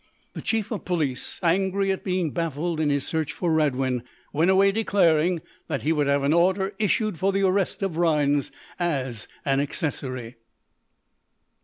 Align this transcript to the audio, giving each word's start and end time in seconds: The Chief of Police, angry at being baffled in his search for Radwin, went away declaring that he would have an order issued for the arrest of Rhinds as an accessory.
The 0.33 0.41
Chief 0.41 0.71
of 0.71 0.83
Police, 0.83 1.39
angry 1.43 1.91
at 1.91 2.03
being 2.03 2.31
baffled 2.31 2.79
in 2.79 2.89
his 2.89 3.05
search 3.05 3.31
for 3.33 3.51
Radwin, 3.53 4.01
went 4.33 4.49
away 4.49 4.71
declaring 4.71 5.43
that 5.67 5.83
he 5.83 5.93
would 5.93 6.07
have 6.07 6.23
an 6.23 6.33
order 6.33 6.73
issued 6.79 7.19
for 7.19 7.31
the 7.31 7.43
arrest 7.45 7.83
of 7.83 7.97
Rhinds 7.97 8.51
as 8.79 9.27
an 9.45 9.59
accessory. 9.59 10.37